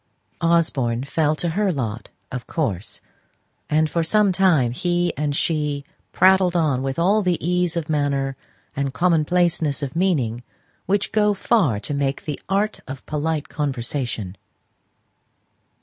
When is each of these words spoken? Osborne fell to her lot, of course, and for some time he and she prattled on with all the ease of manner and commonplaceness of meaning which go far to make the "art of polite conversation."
Osborne 0.41 1.03
fell 1.03 1.35
to 1.35 1.49
her 1.49 1.71
lot, 1.71 2.09
of 2.31 2.47
course, 2.47 3.01
and 3.69 3.87
for 3.87 4.01
some 4.01 4.31
time 4.31 4.71
he 4.71 5.13
and 5.15 5.35
she 5.35 5.85
prattled 6.11 6.55
on 6.55 6.81
with 6.81 6.97
all 6.97 7.21
the 7.21 7.37
ease 7.39 7.77
of 7.77 7.87
manner 7.87 8.35
and 8.75 8.95
commonplaceness 8.95 9.83
of 9.83 9.95
meaning 9.95 10.41
which 10.87 11.11
go 11.11 11.35
far 11.35 11.79
to 11.79 11.93
make 11.93 12.25
the 12.25 12.39
"art 12.49 12.79
of 12.87 13.05
polite 13.05 13.47
conversation." 13.47 14.35